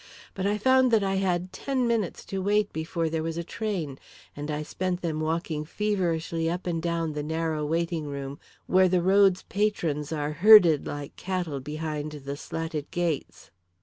[0.33, 3.99] But I found that I had ten minutes to wait before there was a train,
[4.35, 9.03] and I spent them walking feverishly up and down the narrow waiting room, where the
[9.03, 13.51] road's patrons are herded like cattle behind the slatted gates.